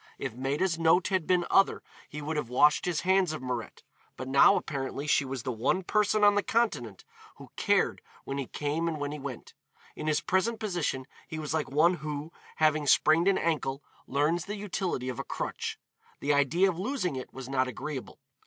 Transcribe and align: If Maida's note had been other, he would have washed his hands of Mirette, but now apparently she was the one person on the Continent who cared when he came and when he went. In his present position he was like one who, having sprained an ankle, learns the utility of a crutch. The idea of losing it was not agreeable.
If 0.17 0.33
Maida's 0.33 0.79
note 0.79 1.09
had 1.09 1.27
been 1.27 1.45
other, 1.51 1.83
he 2.09 2.23
would 2.23 2.35
have 2.35 2.49
washed 2.49 2.85
his 2.85 3.01
hands 3.01 3.33
of 3.33 3.41
Mirette, 3.43 3.83
but 4.17 4.27
now 4.27 4.55
apparently 4.55 5.05
she 5.05 5.23
was 5.25 5.43
the 5.43 5.51
one 5.51 5.83
person 5.83 6.23
on 6.23 6.33
the 6.33 6.41
Continent 6.41 7.05
who 7.35 7.51
cared 7.55 8.01
when 8.23 8.39
he 8.39 8.47
came 8.47 8.87
and 8.87 8.99
when 8.99 9.11
he 9.11 9.19
went. 9.19 9.53
In 9.95 10.07
his 10.07 10.19
present 10.19 10.59
position 10.59 11.05
he 11.27 11.37
was 11.37 11.53
like 11.53 11.69
one 11.69 11.93
who, 11.97 12.33
having 12.55 12.87
sprained 12.87 13.27
an 13.27 13.37
ankle, 13.37 13.83
learns 14.07 14.45
the 14.45 14.55
utility 14.57 15.07
of 15.07 15.19
a 15.19 15.23
crutch. 15.23 15.77
The 16.19 16.33
idea 16.33 16.67
of 16.67 16.79
losing 16.79 17.15
it 17.15 17.31
was 17.31 17.47
not 17.47 17.67
agreeable. 17.67 18.17